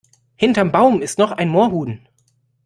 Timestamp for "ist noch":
1.03-1.31